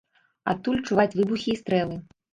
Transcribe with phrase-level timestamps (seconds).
[0.53, 1.99] Адтуль чуваць выбухі і стрэлы.